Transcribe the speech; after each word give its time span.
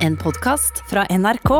En 0.00 0.14
podkast 0.16 0.78
fra 0.88 1.02
NRK. 1.12 1.50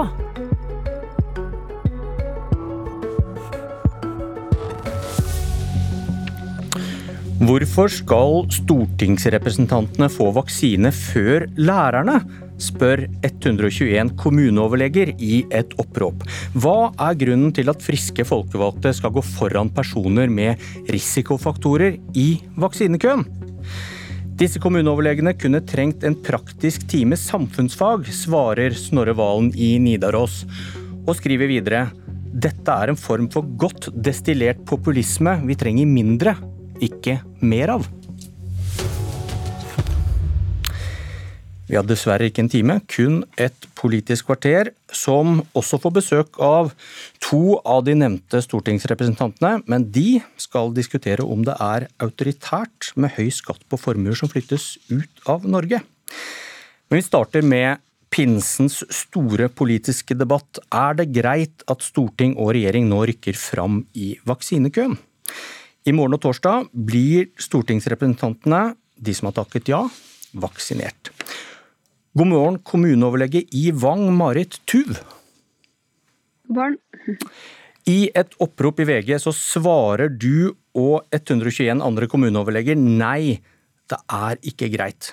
Hvorfor 7.45 7.93
skal 7.93 8.47
stortingsrepresentantene 8.57 10.09
få 10.13 10.31
vaksine 10.39 10.89
før 10.89 11.51
lærerne? 11.61 12.23
spør 12.61 13.07
121 13.25 14.15
kommuneoverleger 14.21 15.13
i 15.17 15.43
et 15.53 15.77
opprop. 15.81 16.25
Hva 16.57 16.95
er 16.97 17.21
grunnen 17.21 17.53
til 17.57 17.73
at 17.73 17.85
friske 17.85 18.25
folkevalgte 18.29 18.93
skal 18.97 19.13
gå 19.17 19.25
foran 19.37 19.73
personer 19.73 20.33
med 20.33 20.61
risikofaktorer 20.89 22.01
i 22.17 22.29
vaksinekøen? 22.61 23.40
Disse 24.41 24.57
kommuneoverlegene 24.57 25.35
kunne 25.37 25.59
trengt 25.69 26.05
en 26.09 26.15
praktisk 26.25 26.87
time 26.89 27.17
samfunnsfag, 27.21 28.07
svarer 28.09 28.73
Snorre 28.73 29.13
Valen 29.13 29.51
i 29.53 29.75
Nidaros, 29.83 30.47
og 31.05 31.13
skriver 31.19 31.51
videre 31.51 31.83
dette 32.31 32.73
er 32.73 32.89
en 32.89 32.97
form 32.97 33.27
for 33.29 33.45
godt 33.61 33.91
destillert 33.93 34.63
populisme 34.65 35.35
vi 35.45 35.59
trenger 35.61 35.93
mindre 35.93 36.39
ikke 36.81 37.19
mer 37.45 37.75
av. 37.75 37.85
Vi 41.71 41.77
har 41.79 41.87
dessverre 41.87 42.27
ikke 42.27 42.43
en 42.43 42.51
time, 42.51 42.75
kun 42.91 43.21
et 43.39 43.67
politisk 43.79 44.27
kvarter, 44.27 44.73
som 44.91 45.39
også 45.55 45.79
får 45.79 45.93
besøk 46.01 46.41
av 46.43 46.73
to 47.23 47.61
av 47.63 47.85
de 47.87 47.95
nevnte 47.95 48.41
stortingsrepresentantene. 48.43 49.61
Men 49.71 49.85
de 49.95 50.19
skal 50.41 50.75
diskutere 50.75 51.23
om 51.23 51.45
det 51.47 51.55
er 51.63 51.87
autoritært 52.03 52.91
med 52.99 53.15
høy 53.15 53.31
skatt 53.37 53.63
på 53.71 53.79
formuer 53.79 54.19
som 54.19 54.33
flyttes 54.33 54.81
ut 54.91 55.23
av 55.31 55.47
Norge. 55.47 55.79
Men 56.91 56.99
vi 56.99 57.07
starter 57.07 57.47
med 57.47 57.79
pinsens 58.11 58.81
store 58.91 59.47
politiske 59.55 60.19
debatt. 60.19 60.59
Er 60.75 60.99
det 60.99 61.13
greit 61.15 61.63
at 61.71 61.87
storting 61.87 62.35
og 62.35 62.51
regjering 62.59 62.91
nå 62.91 63.05
rykker 63.13 63.39
fram 63.39 63.85
i 63.95 64.17
vaksinekøen? 64.27 64.99
I 65.87 65.95
morgen 65.95 66.19
og 66.19 66.25
torsdag 66.27 66.67
blir 66.75 67.31
stortingsrepresentantene, 67.39 68.73
de 68.99 69.15
som 69.15 69.31
har 69.31 69.39
takket 69.39 69.71
ja, 69.71 69.85
vaksinert. 70.35 71.15
God 72.11 72.27
morgen, 72.27 72.57
kommuneoverlege 72.67 73.45
i 73.55 73.69
Vang, 73.71 74.09
Marit 74.11 74.57
Tuv. 74.67 74.97
Barn. 76.51 76.75
I 77.87 78.11
et 78.19 78.33
opprop 78.43 78.81
i 78.83 78.87
VG 78.89 79.13
så 79.23 79.31
svarer 79.31 80.11
du 80.11 80.51
og 80.75 81.07
121 81.15 81.79
andre 81.79 82.09
kommuneoverleger 82.11 82.75
nei, 82.75 83.39
det 83.87 84.01
er 84.11 84.43
ikke 84.43 84.73
greit. 84.75 85.13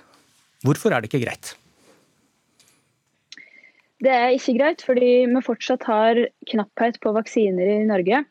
Hvorfor 0.65 0.95
er 0.95 1.05
det 1.05 1.11
ikke 1.11 1.21
greit? 1.21 1.51
Det 4.01 4.15
er 4.15 4.33
ikke 4.33 4.57
greit 4.57 4.81
fordi 4.89 5.11
vi 5.29 5.45
fortsatt 5.45 5.85
har 5.85 6.23
knapphet 6.49 6.97
på 7.05 7.13
vaksiner 7.13 7.75
i 7.75 7.79
Norge. 7.85 8.25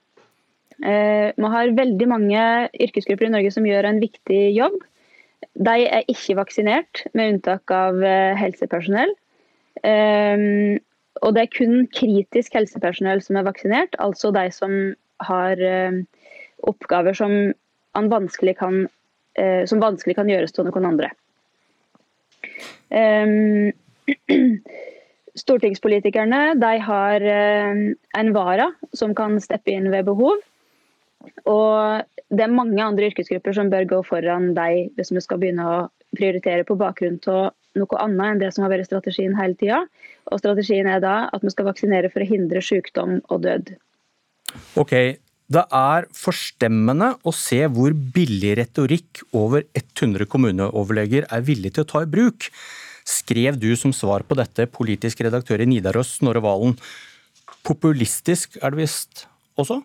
Eh, 0.82 1.30
vi 1.38 1.54
har 1.54 1.78
veldig 1.78 2.10
mange 2.10 2.42
yrkesgrupper 2.74 3.30
i 3.30 3.34
Norge 3.38 3.54
som 3.54 3.70
gjør 3.70 3.92
en 3.92 4.02
viktig 4.02 4.42
jobb. 4.58 4.82
De 5.56 5.86
er 5.86 6.04
ikke 6.10 6.36
vaksinert, 6.38 7.04
med 7.16 7.34
unntak 7.34 7.70
av 7.72 8.02
eh, 8.04 8.36
helsepersonell. 8.38 9.12
Eh, 9.84 10.38
og 11.24 11.36
det 11.36 11.42
er 11.42 11.54
kun 11.54 11.86
kritisk 11.96 12.54
helsepersonell 12.58 13.20
som 13.24 13.38
er 13.40 13.46
vaksinert, 13.46 13.96
altså 14.02 14.32
de 14.36 14.46
som 14.52 14.72
har 15.24 15.56
oppgaver 16.68 17.14
som 17.16 17.32
vanskelig 17.96 18.52
kan, 18.58 18.74
som 19.64 19.80
vanskelig 19.80 20.14
kan 20.18 20.28
gjøres 20.28 20.52
til 20.52 20.68
noen 20.68 20.88
andre. 20.90 21.08
Stortingspolitikerne 25.40 26.42
de 26.60 26.74
har 26.84 27.24
en 27.24 28.28
vara 28.36 28.68
som 28.92 29.16
kan 29.16 29.40
steppe 29.40 29.72
inn 29.72 29.88
ved 29.88 30.04
behov. 30.10 30.36
Og 31.48 32.06
det 32.32 32.44
er 32.44 32.52
mange 32.52 32.82
andre 32.82 33.10
yrkesgrupper 33.10 33.54
som 33.56 33.70
bør 33.72 33.86
gå 33.90 34.00
foran 34.06 34.52
deg 34.56 34.92
hvis 34.96 35.12
vi 35.14 35.22
skal 35.24 35.40
begynne 35.42 35.66
å 35.66 35.78
prioritere 36.16 36.66
på 36.66 36.78
bakgrunn 36.78 37.20
av 37.30 37.52
noe 37.76 38.00
annet 38.00 38.32
enn 38.32 38.40
det 38.40 38.52
som 38.54 38.64
har 38.64 38.72
vært 38.72 38.88
strategien 38.88 39.36
hele 39.38 39.58
tida. 39.58 39.82
Og 40.32 40.40
strategien 40.40 40.88
er 40.90 41.02
da 41.04 41.16
at 41.34 41.44
vi 41.44 41.52
skal 41.52 41.68
vaksinere 41.68 42.10
for 42.12 42.24
å 42.24 42.28
hindre 42.28 42.62
sykdom 42.64 43.20
og 43.28 43.44
død. 43.44 43.74
Ok, 44.80 44.94
det 45.46 45.62
er 45.78 46.08
forstemmende 46.16 47.12
å 47.22 47.32
se 47.34 47.60
hvor 47.70 47.94
billig 47.94 48.56
retorikk 48.58 49.22
over 49.36 49.66
100 49.76 50.26
kommuneoverleger 50.30 51.28
er 51.30 51.44
villig 51.46 51.76
til 51.76 51.84
å 51.84 51.90
ta 51.92 52.02
i 52.02 52.10
bruk, 52.10 52.48
skrev 53.06 53.58
du 53.62 53.68
som 53.78 53.92
svar 53.94 54.24
på 54.26 54.38
dette, 54.38 54.66
politisk 54.66 55.22
redaktør 55.22 55.62
i 55.62 55.68
Nidaros, 55.70 56.16
Snorre 56.18 56.42
Valen. 56.42 56.74
Populistisk 57.66 58.58
er 58.58 58.74
det 58.74 58.82
visst 58.82 59.26
også? 59.54 59.84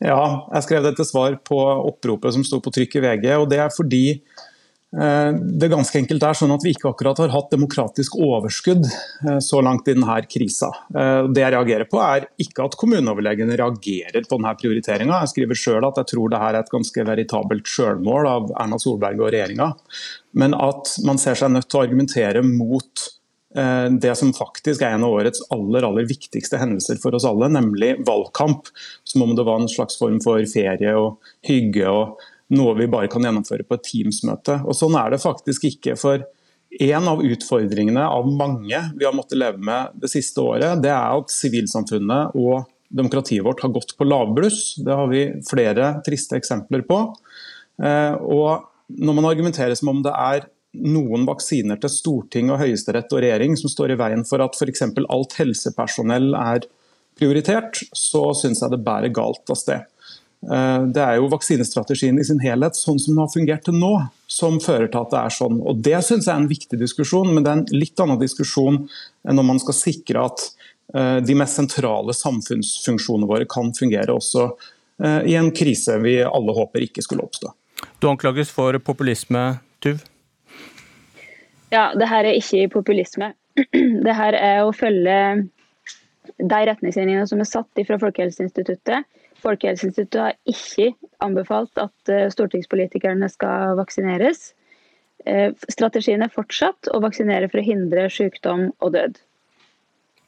Ja, 0.00 0.48
jeg 0.54 0.64
skrev 0.64 0.86
dette 0.86 1.04
svar 1.04 1.34
på 1.44 1.58
oppropet 1.60 2.32
som 2.32 2.44
sto 2.46 2.60
på 2.64 2.72
trykk 2.72 2.96
i 2.96 3.02
VG. 3.04 3.26
og 3.36 3.50
Det 3.50 3.58
er 3.60 3.74
fordi 3.74 4.04
eh, 4.16 5.32
det 5.60 5.68
ganske 5.68 6.00
enkelt 6.00 6.24
er 6.24 6.38
sånn 6.38 6.54
at 6.54 6.64
vi 6.64 6.72
ikke 6.72 6.88
akkurat 6.94 7.20
har 7.20 7.34
hatt 7.34 7.52
demokratisk 7.52 8.16
overskudd 8.16 8.88
eh, 8.88 9.36
så 9.44 9.60
langt 9.60 9.90
i 9.92 9.96
denne 9.98 10.16
krisa. 10.24 10.70
Eh, 10.94 11.28
det 11.28 11.44
jeg 11.44 11.52
reagerer 11.52 11.90
på 11.90 12.00
er 12.00 12.30
ikke 12.40 12.64
at 12.64 12.78
kommuneoverlegene 12.80 13.60
reagerer 13.60 14.24
på 14.24 14.40
denne 14.40 14.56
prioriteringa. 14.62 15.20
Jeg 15.20 15.34
skriver 15.34 15.62
sjøl 15.66 15.90
at 15.90 16.00
jeg 16.00 16.14
tror 16.14 16.32
dette 16.32 16.48
er 16.48 16.60
et 16.62 16.74
ganske 16.78 17.06
veritabelt 17.12 17.68
sjølmål 17.76 18.32
av 18.32 18.50
Erna 18.56 18.80
Solberg 18.80 19.20
og 19.20 19.34
regjeringa. 19.36 19.74
Men 20.40 20.56
at 20.56 20.96
man 21.04 21.20
ser 21.20 21.36
seg 21.36 21.52
nødt 21.52 21.68
til 21.68 21.82
å 21.82 21.84
argumentere 21.84 22.46
mot 22.46 23.10
det 23.50 24.12
som 24.14 24.30
faktisk 24.30 24.84
er 24.86 24.94
en 24.94 25.02
av 25.02 25.16
årets 25.18 25.40
aller 25.50 25.82
aller 25.82 26.04
viktigste 26.06 26.60
hendelser 26.60 27.00
for 27.02 27.16
oss 27.18 27.24
alle, 27.26 27.48
nemlig 27.50 27.96
valgkamp. 28.06 28.68
Som 29.02 29.24
om 29.24 29.32
det 29.34 29.42
var 29.48 29.58
en 29.58 29.70
slags 29.70 29.98
form 29.98 30.20
for 30.22 30.44
ferie 30.46 30.92
og 30.94 31.32
hygge 31.48 31.90
og 31.90 32.20
noe 32.54 32.74
vi 32.78 32.88
bare 32.90 33.10
kan 33.10 33.24
gjennomføre 33.26 33.66
på 33.66 33.78
et 33.78 33.86
Teams-møte. 33.86 34.60
Og 34.66 34.76
Sånn 34.76 34.96
er 34.98 35.14
det 35.14 35.22
faktisk 35.22 35.66
ikke. 35.70 35.96
for 35.98 36.22
en 36.78 37.08
av 37.10 37.22
utfordringene 37.26 38.02
av 38.06 38.28
mange 38.30 38.78
vi 38.94 39.06
har 39.06 39.14
måttet 39.14 39.40
leve 39.40 39.58
med 39.58 39.96
det 39.98 40.10
siste 40.12 40.38
året, 40.38 40.78
det 40.82 40.92
er 40.92 41.18
at 41.18 41.32
sivilsamfunnet 41.34 42.36
og 42.38 42.68
demokratiet 42.90 43.42
vårt 43.46 43.62
har 43.64 43.72
gått 43.74 43.96
på 43.98 44.06
lavbluss. 44.06 44.76
Det 44.78 44.94
har 44.94 45.08
vi 45.10 45.24
flere 45.48 45.96
triste 46.06 46.38
eksempler 46.38 46.84
på. 46.86 47.00
Eh, 47.82 48.14
og 48.14 48.66
når 48.86 49.18
man 49.18 49.28
argumenterer 49.30 49.74
som 49.78 49.90
om 49.92 50.02
det 50.02 50.14
er 50.14 50.46
noen 50.78 51.24
vaksiner 51.26 51.80
til 51.82 51.90
storting 51.92 52.50
og 52.52 52.60
høyesterett 52.62 53.10
og 53.12 53.24
regjering 53.24 53.56
som 53.58 53.72
står 53.72 53.94
i 53.94 54.00
veien 54.00 54.22
for 54.26 54.42
at 54.44 54.54
f.eks. 54.54 54.84
alt 54.86 55.38
helsepersonell 55.40 56.34
er 56.38 56.66
prioritert, 57.18 57.82
så 57.96 58.30
syns 58.38 58.62
jeg 58.62 58.72
det 58.72 58.84
bærer 58.86 59.12
galt 59.14 59.50
av 59.50 59.58
sted. 59.58 59.88
Eh, 60.48 60.82
det 60.94 61.02
er 61.02 61.18
jo 61.18 61.28
vaksinestrategien 61.32 62.18
i 62.20 62.24
sin 62.24 62.40
helhet, 62.40 62.78
sånn 62.78 63.00
som 63.02 63.12
den 63.12 63.22
har 63.22 63.32
fungert 63.32 63.66
til 63.66 63.76
nå, 63.76 63.92
som 64.30 64.60
fører 64.62 64.88
til 64.88 65.02
at 65.02 65.12
det 65.12 65.20
er 65.20 65.36
sånn. 65.36 65.60
Og 65.60 65.82
Det 65.84 66.00
syns 66.06 66.28
jeg 66.28 66.34
er 66.34 66.42
en 66.42 66.50
viktig 66.50 66.80
diskusjon, 66.80 67.32
men 67.34 67.44
det 67.44 67.52
er 67.52 67.60
en 67.60 67.82
litt 67.82 68.00
annen 68.00 68.20
diskusjon 68.20 68.84
enn 69.28 69.36
når 69.36 69.48
man 69.52 69.62
skal 69.62 69.76
sikre 69.76 70.26
at 70.30 70.46
eh, 70.94 71.18
de 71.24 71.36
mest 71.36 71.60
sentrale 71.60 72.16
samfunnsfunksjonene 72.16 73.28
våre 73.28 73.48
kan 73.50 73.74
fungere 73.76 74.16
også 74.16 74.46
eh, 75.04 75.32
i 75.34 75.36
en 75.40 75.52
krise 75.52 75.98
vi 76.00 76.20
alle 76.24 76.56
håper 76.56 76.88
ikke 76.88 77.04
skulle 77.04 77.26
oppstå. 77.26 77.52
Du 78.00 78.08
anklages 78.08 78.52
for 78.52 78.76
populisme, 78.84 79.60
Tuv? 79.84 80.00
Ja, 81.70 81.90
det 81.94 82.08
her 82.10 82.26
er 82.26 82.38
ikke 82.38 82.68
populisme. 82.80 83.32
Det 84.06 84.14
her 84.14 84.34
er 84.38 84.62
å 84.64 84.74
følge 84.74 85.16
de 86.38 86.60
retningslinjene 86.68 87.26
som 87.28 87.42
er 87.42 87.48
satt 87.48 87.82
fra 87.86 87.98
Folkehelseinstituttet. 88.00 89.06
Folkehelseinstituttet 89.40 90.20
har 90.20 90.36
ikke 90.48 90.90
anbefalt 91.24 91.80
at 91.80 92.12
eh, 92.12 92.28
stortingspolitikerne 92.32 93.28
skal 93.32 93.76
vaksineres. 93.78 94.52
Eh, 95.28 95.50
strategien 95.72 96.22
er 96.24 96.32
fortsatt 96.32 96.90
å 96.94 97.00
vaksinere 97.04 97.50
for 97.50 97.60
å 97.60 97.66
hindre 97.66 98.06
sykdom 98.12 98.70
og 98.80 98.94
død. 98.96 99.20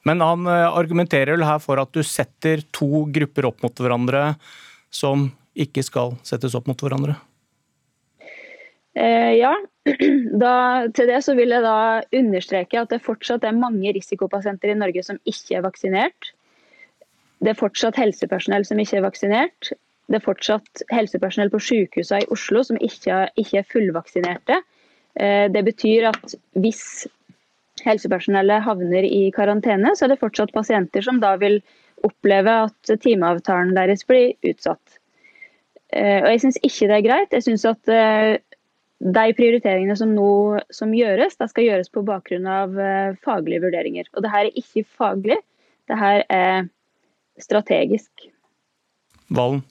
Men 0.08 0.24
han 0.24 0.48
eh, 0.50 0.68
argumenterer 0.68 1.36
vel 1.36 1.46
her 1.46 1.60
for 1.62 1.80
at 1.82 1.92
du 1.94 2.02
setter 2.06 2.64
to 2.74 3.06
grupper 3.14 3.48
opp 3.52 3.62
mot 3.64 3.84
hverandre 3.84 4.32
som 4.92 5.30
ikke 5.52 5.84
skal 5.84 6.16
settes 6.26 6.56
opp 6.58 6.68
mot 6.70 6.80
hverandre? 6.80 7.16
Eh, 8.94 9.34
ja, 9.40 9.54
da, 10.44 10.54
til 10.92 11.08
det 11.08 11.22
så 11.24 11.34
vil 11.38 11.54
jeg 11.54 11.64
da 11.64 12.02
understreke 12.18 12.82
at 12.82 12.92
det 12.92 13.00
fortsatt 13.04 13.44
er 13.48 13.56
mange 13.56 13.94
risikopasienter 13.96 14.74
i 14.74 14.76
Norge 14.78 15.04
som 15.06 15.20
ikke 15.24 15.58
er 15.58 15.64
vaksinert. 15.64 16.32
Det 17.42 17.54
er 17.54 17.58
fortsatt 17.58 17.96
helsepersonell 17.98 18.66
som 18.68 18.82
ikke 18.82 19.00
er 19.00 19.06
vaksinert. 19.06 19.72
Det 20.12 20.18
er 20.18 20.26
fortsatt 20.26 20.84
helsepersonell 20.92 21.50
på 21.54 21.62
sykehusene 21.62 22.26
i 22.26 22.30
Oslo 22.34 22.62
som 22.68 22.78
ikke, 22.84 23.24
ikke 23.40 23.62
er 23.62 23.72
fullvaksinerte. 23.72 24.60
Eh, 25.16 25.48
det 25.52 25.64
betyr 25.66 26.10
at 26.12 26.36
hvis 26.60 26.84
helsepersonellet 27.82 28.62
havner 28.62 29.08
i 29.08 29.24
karantene, 29.34 29.96
så 29.96 30.04
er 30.04 30.12
det 30.12 30.20
fortsatt 30.20 30.52
pasienter 30.52 31.02
som 31.02 31.18
da 31.22 31.32
vil 31.40 31.62
oppleve 32.04 32.58
at 32.68 32.92
timeavtalen 33.00 33.72
deres 33.74 34.04
blir 34.04 34.36
utsatt. 34.44 35.00
Eh, 35.96 36.20
og 36.20 36.28
Jeg 36.28 36.44
syns 36.44 36.60
ikke 36.60 36.88
det 36.90 36.98
er 36.98 37.06
greit. 37.08 37.32
Jeg 37.32 37.48
synes 37.48 37.64
at 37.72 37.92
de 39.02 39.32
prioriteringene 39.34 39.96
som 39.98 40.12
nå 40.14 40.60
som 40.74 40.92
gjøres, 40.94 41.34
de 41.40 41.48
skal 41.50 41.66
gjøres 41.66 41.90
på 41.92 42.04
bakgrunn 42.06 42.46
av 42.46 42.76
uh, 42.78 43.18
faglige 43.24 43.64
vurderinger. 43.64 44.06
Og 44.14 44.22
det 44.22 44.30
her 44.30 44.46
er 44.46 44.60
ikke 44.62 44.84
faglig, 44.86 45.40
det 45.90 45.98
her 45.98 46.22
er 46.30 46.68
strategisk. 47.42 48.28
Valen? 49.32 49.64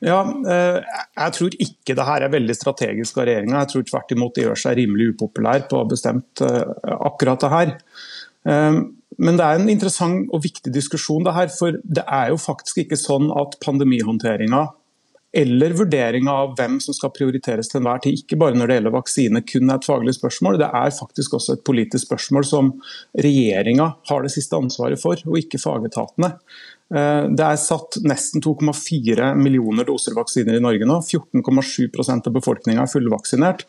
Ja, 0.00 0.22
uh, 0.22 0.78
Jeg 1.18 1.36
tror 1.36 1.58
ikke 1.58 1.96
det 1.98 2.06
her 2.06 2.24
er 2.24 2.32
veldig 2.36 2.56
strategisk 2.56 3.18
av 3.18 3.26
regjeringa. 3.28 3.64
Jeg 3.64 3.72
tror 3.74 3.88
tvert 3.90 4.14
imot 4.14 4.38
det 4.38 4.46
gjør 4.46 4.62
seg 4.62 4.78
rimelig 4.78 5.10
upopulær 5.16 5.66
på 5.66 5.76
å 5.76 5.82
ha 5.82 5.90
bestemt 5.90 6.44
uh, 6.46 6.70
akkurat 7.10 7.42
det 7.42 7.54
her. 7.56 7.76
Men 9.20 9.36
det 9.36 9.44
er 9.44 9.58
en 9.58 9.68
interessant 9.68 10.30
og 10.32 10.40
viktig 10.40 10.70
diskusjon, 10.72 11.26
det 11.26 11.34
her. 11.36 11.50
For 11.52 11.76
det 11.84 12.06
er 12.08 12.30
jo 12.32 12.38
faktisk 12.40 12.78
ikke 12.80 12.96
sånn 12.96 13.26
at 13.36 13.58
pandemihåndteringa 13.60 14.62
eller 15.32 15.74
vurderinga 15.78 16.32
av 16.32 16.56
hvem 16.58 16.80
som 16.82 16.94
skal 16.96 17.12
prioriteres 17.14 17.70
til 17.70 17.80
enhver 17.80 18.02
tid, 18.02 18.18
ikke 18.18 18.38
bare 18.40 18.58
når 18.58 18.70
det 18.70 18.78
gjelder 18.78 18.94
vaksine, 18.96 19.42
kun 19.46 19.70
er 19.70 19.78
et 19.78 19.86
faglig 19.86 20.14
spørsmål. 20.16 20.58
Det 20.58 20.70
er 20.80 20.96
faktisk 20.96 21.36
også 21.38 21.54
et 21.54 21.62
politisk 21.66 22.08
spørsmål 22.08 22.46
som 22.48 22.72
regjeringa 23.14 23.92
har 24.10 24.26
det 24.26 24.32
siste 24.34 24.58
ansvaret 24.58 25.00
for, 25.02 25.22
og 25.30 25.38
ikke 25.38 25.62
fagetatene. 25.62 26.32
Eh, 26.90 27.28
det 27.30 27.46
er 27.46 27.62
satt 27.62 28.00
nesten 28.02 28.42
2,4 28.42 29.32
millioner 29.38 29.86
doser 29.86 30.18
vaksiner 30.18 30.58
i 30.58 30.64
Norge 30.64 30.88
nå. 30.88 30.98
14,7% 31.06 32.26
av 32.26 32.36
befolkninga 32.40 32.84
er 32.84 32.90
fullvaksinert. 32.90 33.66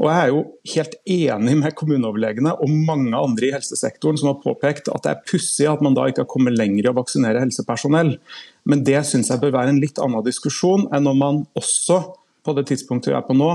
Og 0.00 0.08
Jeg 0.08 0.18
er 0.18 0.30
jo 0.32 0.40
helt 0.74 0.94
enig 1.14 1.56
med 1.60 1.76
kommuneoverlegene 1.78 2.54
og 2.64 2.72
mange 2.88 3.12
andre 3.18 3.48
i 3.48 3.52
helsesektoren 3.54 4.18
som 4.18 4.32
har 4.32 4.40
påpekt 4.42 4.88
at 4.92 5.04
det 5.04 5.12
er 5.12 5.20
pussig 5.28 5.68
at 5.68 5.84
man 5.84 5.96
da 5.98 6.06
ikke 6.08 6.24
har 6.24 6.32
kommet 6.32 6.56
lenger 6.56 6.86
i 6.86 6.90
å 6.90 6.96
vaksinere 6.96 7.42
helsepersonell. 7.44 8.16
Men 8.68 8.86
det 8.86 9.02
syns 9.08 9.30
jeg 9.30 9.42
bør 9.42 9.54
være 9.58 9.74
en 9.74 9.82
litt 9.82 10.00
annen 10.02 10.24
diskusjon 10.26 10.88
enn 10.90 11.06
når 11.06 11.20
man 11.20 11.44
også 11.58 12.00
på 12.42 12.56
det 12.56 12.66
tidspunktet 12.72 13.12
vi 13.12 13.18
er 13.18 13.26
på 13.26 13.36
nå, 13.36 13.50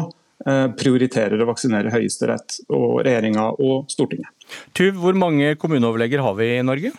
eh, 0.46 0.68
prioriterer 0.80 1.42
å 1.42 1.50
vaksinere 1.50 1.92
Høyesterett 1.92 2.62
og 2.70 3.02
regjeringa 3.08 3.50
og 3.58 3.90
Stortinget. 3.92 4.32
Tuv, 4.78 4.94
hvor 5.02 5.18
mange 5.18 5.56
kommuneoverleger 5.60 6.24
har 6.24 6.38
vi 6.40 6.54
i 6.56 6.64
Norge? 6.64 6.94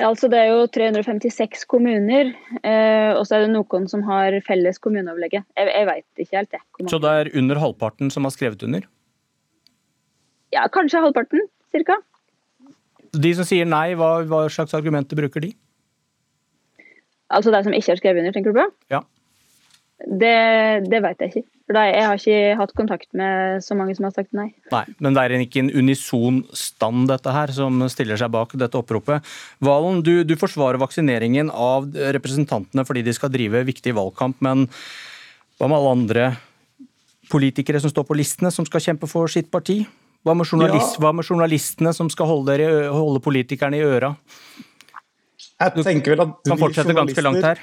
Altså 0.00 0.28
Det 0.32 0.38
er 0.40 0.48
jo 0.48 0.64
356 0.72 1.66
kommuner, 1.68 2.30
eh, 2.64 3.12
og 3.12 3.26
så 3.28 3.36
er 3.36 3.44
det 3.44 3.52
noen 3.52 3.88
som 3.90 4.00
har 4.06 4.32
felles 4.46 4.80
kommuneoverlege. 4.80 5.42
Jeg, 5.58 5.68
jeg 5.68 5.88
veit 5.88 6.22
ikke 6.24 6.38
helt, 6.38 6.50
det. 6.54 6.88
Så 6.88 7.00
det 7.02 7.10
er 7.12 7.30
under 7.36 7.60
halvparten 7.60 8.08
som 8.10 8.24
har 8.24 8.32
skrevet 8.32 8.64
under? 8.64 8.86
Ja, 10.52 10.64
kanskje 10.72 11.02
halvparten, 11.04 11.44
cirka. 11.76 11.98
De 13.12 13.34
som 13.36 13.44
sier 13.44 13.68
nei, 13.68 13.92
hva, 14.00 14.22
hva 14.24 14.46
slags 14.48 14.72
argumenter 14.76 15.18
bruker 15.20 15.44
de? 15.44 15.52
Altså 17.32 17.52
de 17.52 17.60
som 17.64 17.76
ikke 17.76 17.92
har 17.92 18.00
skrevet 18.00 18.24
under, 18.24 18.32
tenker 18.32 18.52
du 18.52 18.60
på? 18.62 18.66
Ja. 18.92 19.02
Det, 20.02 20.36
det 20.90 21.00
vet 21.04 21.20
jeg 21.22 21.30
ikke. 21.30 21.44
For 21.68 21.78
Jeg 21.78 22.04
har 22.04 22.18
ikke 22.18 22.56
hatt 22.58 22.72
kontakt 22.76 23.08
med 23.16 23.62
så 23.64 23.76
mange 23.78 23.94
som 23.96 24.06
har 24.08 24.14
sagt 24.16 24.34
nei. 24.36 24.48
Nei, 24.72 24.84
Men 24.98 25.14
det 25.14 25.22
er 25.22 25.34
ikke 25.38 25.62
en 25.62 25.70
unison 25.70 26.42
stand 26.56 27.06
dette 27.10 27.32
her 27.32 27.52
som 27.54 27.80
stiller 27.92 28.18
seg 28.20 28.32
bak 28.34 28.56
dette 28.58 28.78
oppropet. 28.78 29.24
Valen, 29.62 30.02
du, 30.04 30.24
du 30.26 30.34
forsvarer 30.38 30.80
vaksineringen 30.82 31.52
av 31.54 31.88
representantene 32.18 32.84
fordi 32.88 33.04
de 33.06 33.14
skal 33.16 33.32
drive 33.32 33.64
viktig 33.68 33.94
valgkamp. 33.96 34.42
Men 34.44 34.66
hva 35.60 35.70
med 35.70 35.78
alle 35.78 35.94
andre 35.96 36.30
politikere 37.32 37.80
som 37.80 37.92
står 37.92 38.08
på 38.08 38.18
listene, 38.18 38.52
som 38.52 38.66
skal 38.68 38.82
kjempe 38.84 39.08
for 39.10 39.30
sitt 39.30 39.50
parti? 39.52 39.82
Hva 40.22 40.34
med, 40.38 40.46
journalist, 40.46 40.98
ja. 40.98 41.02
hva 41.02 41.10
med 41.16 41.26
journalistene 41.26 41.90
som 41.96 42.10
skal 42.12 42.28
holde, 42.30 42.52
dere, 42.52 42.90
holde 42.94 43.22
politikerne 43.22 43.78
i 43.80 43.86
øra? 43.86 44.12
Jeg 45.62 45.86
tenker 45.86 46.14
vel 46.14 46.24
at 46.26 46.36
du 46.42 46.52
kan 46.52 46.60
fortsette 46.60 46.94
ganske 46.94 47.24
langt 47.24 47.46
her. 47.46 47.62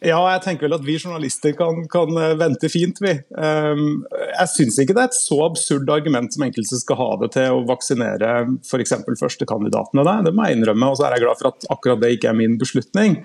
Ja, 0.00 0.16
jeg 0.32 0.40
tenker 0.46 0.64
vel 0.64 0.74
at 0.78 0.84
vi 0.86 0.94
journalister 0.96 1.52
kan, 1.58 1.82
kan 1.92 2.16
eh, 2.16 2.32
vente 2.40 2.70
fint, 2.72 2.96
vi. 3.04 3.12
Um, 3.36 4.06
jeg 4.16 4.48
syns 4.48 4.78
ikke 4.80 4.94
det 4.96 5.02
er 5.02 5.10
et 5.10 5.18
så 5.18 5.36
absurd 5.44 5.92
argument 5.92 6.32
som 6.32 6.46
enkelte 6.46 6.78
skal 6.80 6.96
ha 6.96 7.08
det 7.20 7.28
til 7.34 7.58
å 7.58 7.66
vaksinere 7.68 8.30
f.eks. 8.64 8.94
førstekandidatene. 9.20 10.06
der, 10.08 10.24
det 10.24 10.32
må 10.36 10.48
jeg 10.48 10.56
innrømme, 10.56 10.88
og 10.88 10.96
så 10.96 11.04
er 11.04 11.18
jeg 11.18 11.26
glad 11.26 11.42
for 11.42 11.50
at 11.52 11.68
akkurat 11.76 12.00
det 12.00 12.14
ikke 12.16 12.32
er 12.32 12.40
min 12.40 12.56
beslutning. 12.60 13.20